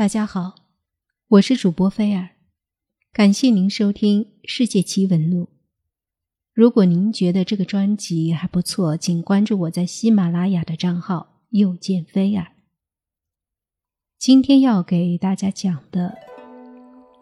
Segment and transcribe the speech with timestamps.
[0.00, 0.54] 大家好，
[1.28, 2.30] 我是主播菲尔，
[3.12, 5.42] 感谢您收听《世界奇闻录》。
[6.54, 12.46] 如果您觉得这个专辑还不错，请关注我在喜马拉雅的账号“又见菲尔”。
[14.18, 16.16] 今天要给大家讲的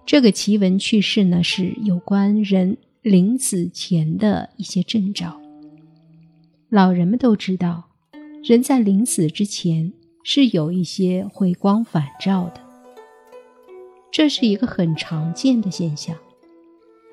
[0.07, 5.41] 这个奇闻趣事呢，是有关人临死前的一些征兆。
[6.69, 7.91] 老人们都知道，
[8.45, 9.93] 人在临死之前
[10.23, 12.68] 是有一些回光返照的。
[14.11, 16.17] 这是一个很常见的现象。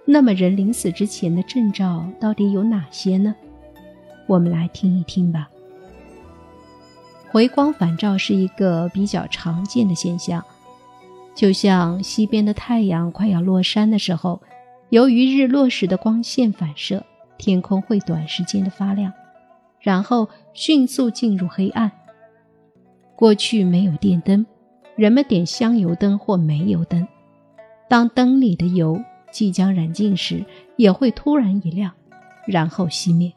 [0.06, 3.36] 那么，人临死之前的征兆到底有哪些呢？
[4.28, 5.50] 我们来听一听吧。
[7.32, 10.44] 回光返照是一个比较常见的现象，
[11.36, 14.42] 就像西边的太阳快要落山的时候，
[14.90, 17.04] 由于日落时的光线反射，
[17.38, 19.12] 天空会短时间的发亮，
[19.80, 21.92] 然后迅速进入黑暗。
[23.16, 24.46] 过去没有电灯。
[24.96, 27.06] 人们点香油灯或煤油灯，
[27.90, 30.46] 当灯里的油即将燃尽时，
[30.78, 31.92] 也会突然一亮，
[32.48, 33.32] 然后熄灭。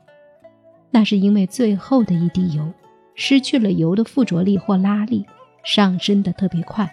[0.91, 2.73] 那是因为最后的一滴油
[3.15, 5.27] 失去了油的附着力或拉力，
[5.65, 6.89] 上升的特别快，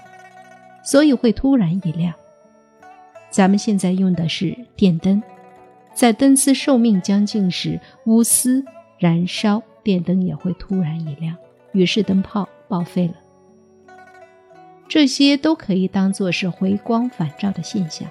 [0.83, 2.11] 所以会突然一亮。
[3.29, 5.21] 咱们现在用的是电灯，
[5.93, 8.65] 在灯丝寿命将近时，钨丝
[8.97, 11.35] 燃烧，电灯也会突然一亮，
[11.71, 13.13] 于是灯泡报废了。
[14.87, 18.07] 这些都可以当做是回光返照的现象。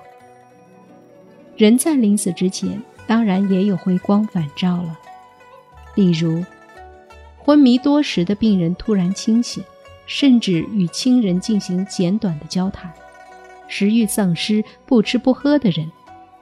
[1.56, 4.98] 人在临死之前，当然也有回光返照了。
[5.94, 6.44] 例如，
[7.38, 9.62] 昏迷多时的病人突然清醒，
[10.06, 12.90] 甚至与亲人进行简短的交谈；
[13.68, 15.90] 食欲丧失、不吃不喝的人，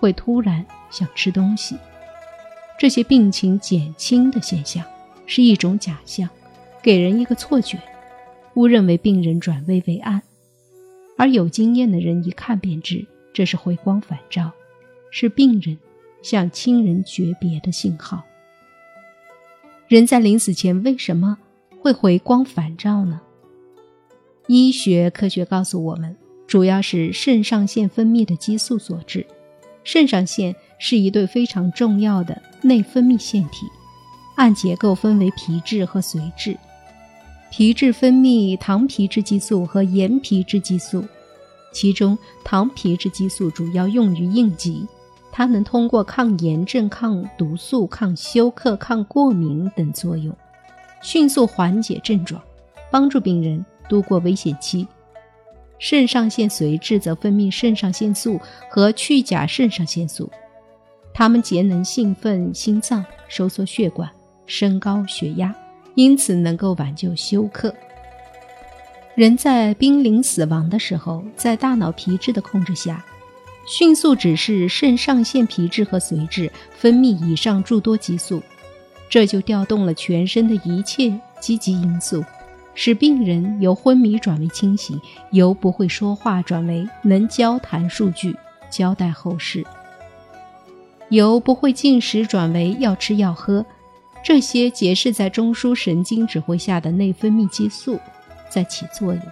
[0.00, 1.76] 会突然想吃东西。
[2.78, 4.82] 这些病情减轻的现象，
[5.26, 6.28] 是一种假象，
[6.82, 7.78] 给人一个错觉。
[8.54, 10.22] 误认为病人转危为安，
[11.16, 14.52] 而有经验的人一看便知，这是回光返照，
[15.10, 15.78] 是病人
[16.22, 18.22] 向亲人诀别的信号。
[19.88, 21.38] 人在临死前为什么
[21.80, 23.20] 会回光返照呢？
[24.46, 26.16] 医学科学告诉我们，
[26.46, 29.26] 主要是肾上腺分泌的激素所致。
[29.84, 33.66] 肾上腺是一对非常重要的内分泌腺体，
[34.36, 36.56] 按结构分为皮质和髓质。
[37.52, 41.04] 皮质分泌糖皮质激素和盐皮质激素，
[41.70, 44.86] 其中糖皮质激素主要用于应急，
[45.30, 50.34] 它能通过抗炎症、抗毒素、抗休克、抗过敏等作用，
[51.02, 52.40] 迅速缓解症状，
[52.90, 54.88] 帮助病人度过危险期。
[55.78, 58.40] 肾上腺髓质则分泌肾上腺素
[58.70, 60.30] 和去甲肾上腺素，
[61.12, 64.10] 它们节能兴奋心脏，收缩血管，
[64.46, 65.54] 升高血压。
[65.94, 67.74] 因此，能够挽救休克。
[69.14, 73.04] 人在濒临死亡的时候，在大脑皮质的控制下，
[73.66, 78.42] 迅速指示肾上腺皮质和髓质分泌以上诸多激素，
[79.10, 82.24] 这就调动了全身的一切积极因素，
[82.74, 84.98] 使病人由昏迷转为清醒，
[85.30, 88.34] 由不会说话转为能交谈数据、
[88.70, 89.62] 交代后事，
[91.10, 93.64] 由不会进食转为要吃要喝。
[94.22, 97.98] 这些结释在中枢神经指挥下的内分泌激素
[98.48, 99.22] 在起作用。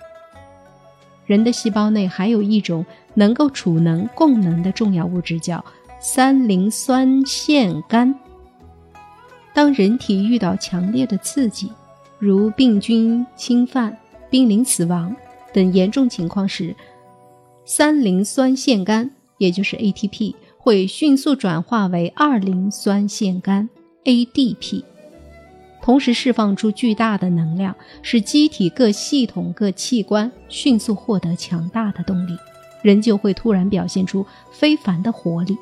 [1.27, 2.84] 人的细胞内还有一种
[3.15, 5.65] 能够储能供能的重要物质，叫
[6.00, 8.12] 三磷酸腺苷。
[9.55, 11.71] 当人体遇到强烈的刺激，
[12.19, 13.97] 如病菌侵犯、
[14.29, 15.15] 濒临死亡
[15.53, 16.75] 等严重情况时，
[17.65, 19.09] 三磷酸腺苷，
[19.39, 23.69] 也就是 ATP，会迅速转化为二磷酸腺苷。
[24.05, 24.83] ADP，
[25.83, 32.37] 同时释放出巨大的能量，使机体各系统、各器官迅速获得强大的动力，
[32.83, 35.56] 人就会突然表现出非凡的活力，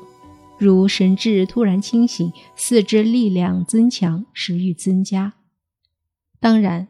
[0.57, 5.33] 如神志突然清醒、四肢力量增强、食欲增加。
[6.39, 6.87] 当然，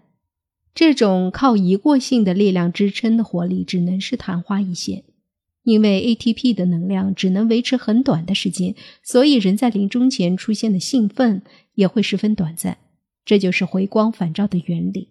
[0.75, 5.03] 这种靠一过性的力量支撑的活力，只能是昙花一现。
[5.69, 8.73] 因为 ATP 的能量只能维持很短的时间，
[9.03, 11.43] 所以人在临终前出现的兴奋
[11.75, 12.79] 也会十分短暂。
[13.23, 15.09] 这就是回光返照的原理。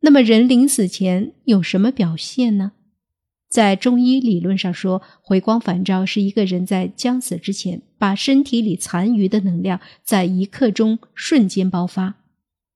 [0.00, 2.72] 那么，人临死前有什么表现呢？
[3.48, 12.16] 在中医理论上说，回光返照是一个人在将死之前，把身体里残余的能量在一刻钟瞬间爆发，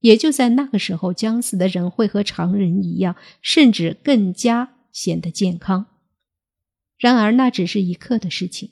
[0.01, 4.72] 也就在那个时候，将死的人会和常人一样，甚至更加。
[4.93, 5.87] 显得健康。
[6.99, 8.71] 然而，那只是一刻的事情。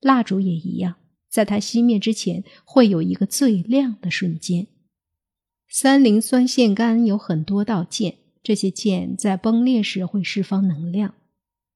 [0.00, 0.96] 蜡烛也一样，
[1.28, 4.66] 在它熄灭之前，会有一个最亮的瞬间。
[5.68, 11.14] 三磷酸腺苷有很多道键，这些键在崩裂时会释放能量。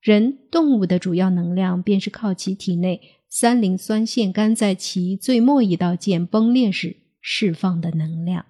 [0.01, 8.47] 人、动物的主要能量便是靠其体内三磷酸腺苷在其最末一道键崩裂时释放的能量。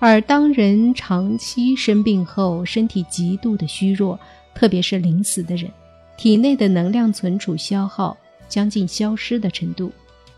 [0.00, 4.18] 而当人长期生病后，身体极度的虚弱，
[4.54, 5.68] 特别是临死的人，
[6.16, 8.16] 体内的能量存储消耗
[8.48, 9.90] 将近消失的程度，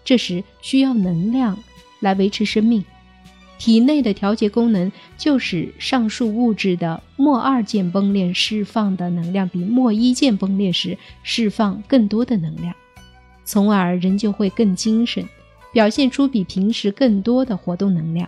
[0.02, 1.58] 这时需要能量
[2.00, 2.82] 来维持生命。
[3.58, 12.74] 体内的调节功能就是上述物质的末二键崩裂释放的能量比末一键崩裂时释放更多的能量，
[13.44, 15.22] 从而人就会更精神，
[15.74, 18.26] 表现出比平时更多的活动能量。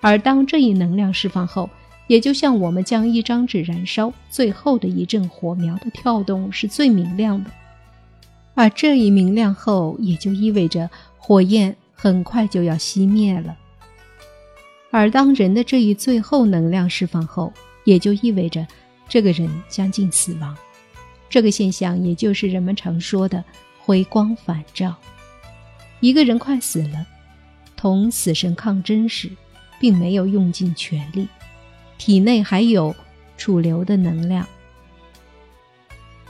[0.00, 1.68] 而当这一能量释放后，
[2.06, 7.50] 也就像我们将一张纸燃烧，最后的一阵火苗的跳动是最明亮的。
[8.54, 10.88] 而这一明亮后，也就意味着
[11.18, 13.56] 火焰很快就要熄灭了。
[14.90, 17.52] 而当人的这一最后能量释放后，
[17.84, 18.66] 也就意味着
[19.08, 20.56] 这个人将近死亡。
[21.28, 23.42] 这个现象也就是人们常说的
[23.84, 24.94] “回光返照”。
[26.00, 27.06] 一个人快死了，
[27.76, 29.30] 同死神抗争时。
[29.80, 31.28] 并没有用尽全力，
[31.98, 32.94] 体内还有
[33.36, 34.46] 储留的能量。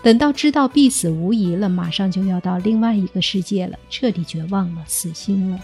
[0.02, 5.58] 等到知道必死无疑了，马上就要到另外一个世界了，彻底绝望了，死心了，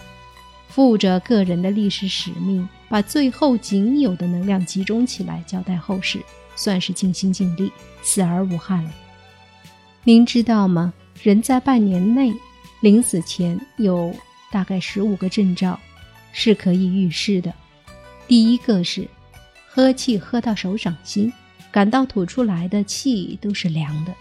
[0.67, 6.19] 负着个人的历史使命，把最后仅有的能量集中起来，交代后事，
[6.55, 7.71] 算是尽心尽力，
[8.01, 8.91] 死而无憾了。
[10.03, 10.93] 您知道吗？
[11.21, 12.33] 人在半年内
[12.81, 14.13] 临死前有
[14.51, 15.79] 大概十五个征兆，
[16.33, 17.53] 是可以预示的。
[18.27, 19.07] 第一个是，
[19.67, 21.31] 喝气喝到手掌心，
[21.71, 24.13] 感到吐出来的气都是凉的。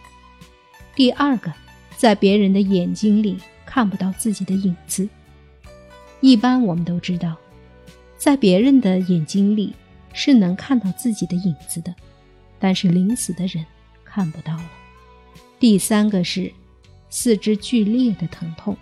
[0.94, 1.52] 第二个，
[1.96, 5.08] 在别人的眼睛里看不到自己的影子。
[6.20, 7.36] 一般我们都知道，
[8.18, 9.72] 在别人的眼睛里
[10.12, 11.94] 是能看到自己的影子的，
[12.58, 13.64] 但是临死的人
[14.04, 14.70] 看不到了。
[15.58, 16.52] 第三个是
[17.08, 18.76] 四肢剧烈的疼痛。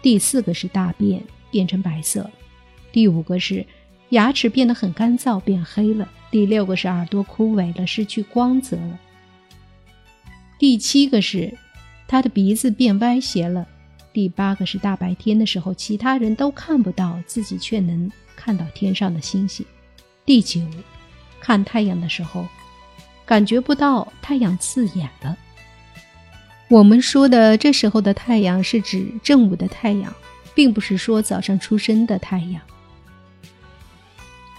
[0.00, 2.28] 第四个是大便变成白色。
[2.90, 3.64] 第五个是。
[4.12, 6.06] 牙齿变得很干燥，变黑了。
[6.30, 8.98] 第六个是耳朵枯萎了，失去光泽了。
[10.58, 11.56] 第七个是
[12.06, 13.66] 他的鼻子变歪斜了。
[14.12, 19.64] 第八个是大白天的时候，其他人都看不到，自己却能看到天上的星星。
[20.26, 20.60] 第九，
[21.40, 22.46] 看太阳的时候，
[23.24, 25.34] 感觉不到太阳刺眼了。
[26.68, 30.14] 我们说的这时候的太阳是指正午的太阳，
[30.54, 32.60] 并不是说早上出生的太阳。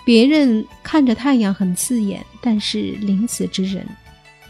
[0.05, 3.87] 别人看着太阳很刺眼，但是临死之人，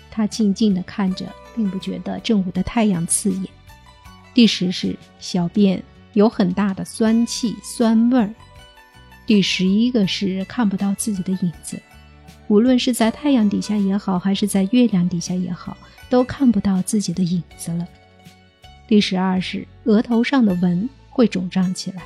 [0.10, 3.48] 他静静地看着，并不觉得正午的太阳刺眼。
[4.34, 5.84] 第十是小便
[6.14, 8.34] 有很大的酸气、酸味儿。
[9.28, 11.80] 第十一个是看不到自己的影子，
[12.48, 15.78] 无论是在太阳底下也好，还是在月亮底下也好，
[16.10, 17.88] 都看不到自己的影子了。
[18.88, 22.02] 第十二是额头上的纹会肿胀起来。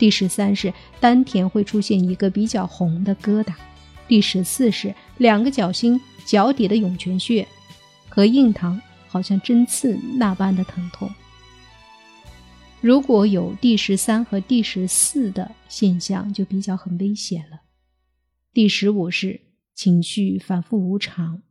[0.00, 3.52] 第十三是丹田会出现一个比较红的疙瘩，
[4.08, 7.46] 第十四是两个脚心脚底的涌泉穴
[8.08, 11.10] 和印堂好像针刺那般的疼痛。
[12.80, 17.60] 如果有第十三和第十四的现象，就比较很危险了。
[18.54, 19.42] 第十五是
[19.74, 21.42] 情绪反复无常，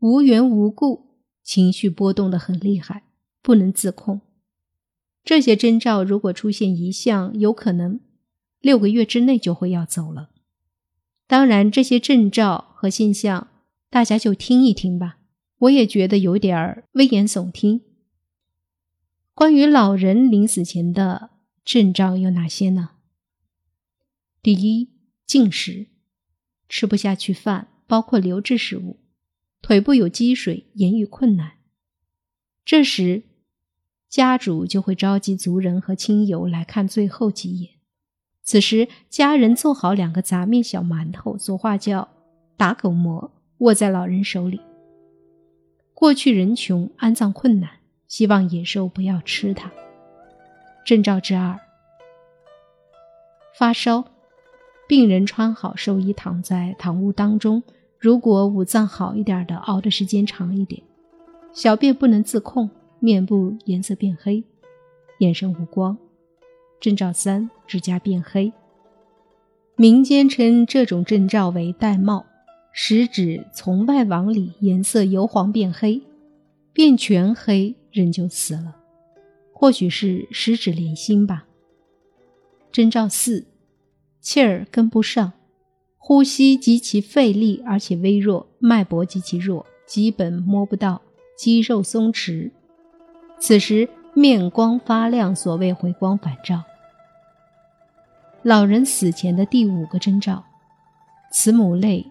[0.00, 3.04] 无缘无故情绪波动的很厉害，
[3.42, 4.22] 不能自控。
[5.28, 8.00] 这些征兆如果出现一项，有可能
[8.62, 10.30] 六个月之内就会要走了。
[11.26, 13.48] 当然，这些征兆和现象，
[13.90, 15.18] 大家就听一听吧。
[15.58, 17.82] 我也觉得有点危言耸听。
[19.34, 21.28] 关于老人临死前的
[21.62, 22.92] 征兆有哪些呢？
[24.42, 24.88] 第一，
[25.26, 25.88] 进食，
[26.70, 28.98] 吃不下去饭，包括流质食物，
[29.60, 31.58] 腿部有积水，言语困难。
[32.64, 33.24] 这时。
[34.08, 37.72] 家主就会召集族人和亲友来看最后几眼。
[38.42, 42.08] 此时，家人做好两个杂面小馒头，俗话叫
[42.56, 44.60] “打狗馍”，握在老人手里。
[45.92, 47.68] 过去人穷，安葬困难，
[48.06, 49.70] 希望野兽不要吃它。
[50.86, 51.58] 征兆之二：
[53.58, 54.04] 发烧，
[54.88, 57.62] 病人穿好寿衣，躺在堂屋当中。
[57.98, 60.82] 如果五脏好一点的，熬的时间长一点，
[61.52, 62.70] 小便不能自控。
[63.00, 64.42] 面部颜色变黑，
[65.18, 65.96] 眼神无光。
[66.80, 68.52] 征兆三：指甲变黑。
[69.76, 72.24] 民间称这种征兆为“玳瑁”，
[72.72, 76.02] 食指从外往里颜色由黄变黑，
[76.72, 78.76] 变全黑，人就死了。
[79.52, 81.46] 或许是食指连心吧。
[82.70, 83.46] 征兆四：
[84.20, 85.32] 气儿跟不上，
[85.96, 91.02] 呼吸极其费力，而且微弱，脉搏极其弱，基本摸不到，
[91.36, 92.50] 肌肉松弛。
[93.40, 96.64] 此时面光发亮，所谓回光返照。
[98.42, 100.44] 老人死前的第五个征兆，
[101.32, 102.06] 慈母泪。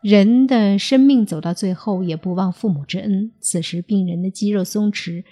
[0.00, 3.30] 人的生命走到最后，也不忘父母之恩。
[3.40, 5.24] 此时病人的肌肉松弛，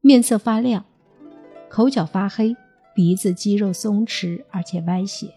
[0.00, 0.84] 面色发亮，
[1.68, 2.56] 口角发黑，
[2.94, 5.34] 鼻子肌肉松弛而且歪斜，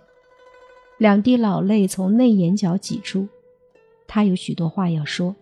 [1.00, 3.28] 两滴老泪从内眼角挤出。
[4.08, 5.36] 他有许多话要说。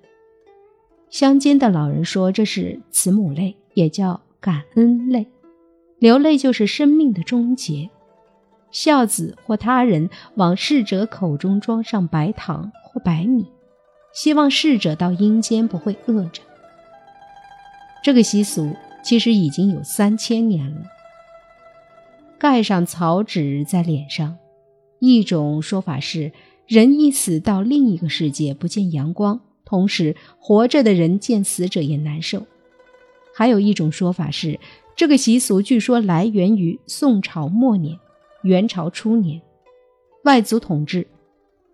[1.09, 5.27] 乡间的老人说，这是慈母泪，也叫感恩泪。
[5.99, 7.91] 流泪就是生命的终结。
[8.71, 13.45] 孝子或他人往逝者口中装上白糖或白米，
[14.13, 16.41] 希望逝者到阴间不会饿着。
[18.03, 20.81] 这个习俗其实已经有三千年了。
[22.37, 24.37] 盖上草纸在脸上，
[24.99, 26.33] 一种说法是
[26.67, 32.45] 人一死到另一个世界不见阳光，同时活着的人见死者也难受。
[33.35, 34.57] 还有一种说法是，
[34.95, 37.99] 这个习俗据说来源于宋朝末年。
[38.43, 39.41] 元朝初年，
[40.23, 41.07] 外族统治，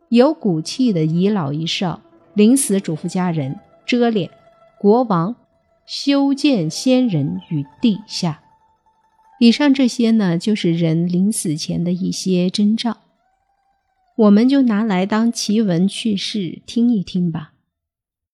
[0.07, 2.01] 有骨气的遗老遗少
[2.33, 4.31] 临死嘱咐家人遮脸，
[4.79, 5.35] 国王
[5.85, 8.41] 修建仙人与地下。
[9.41, 12.99] 以上这些呢，就是人临死前的一些征兆，
[14.15, 17.50] 我们就拿来当奇闻趣事听一听吧。